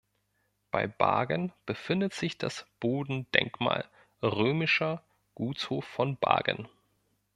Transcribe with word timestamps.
Bei 0.71 0.87
Bargen 0.87 1.53
befindet 1.67 2.15
sich 2.15 2.39
das 2.39 2.65
Bodendenkmal 2.79 3.87
Römischer 4.23 5.03
Gutshof 5.35 5.85
von 5.85 6.17
Bargen. 6.17 6.67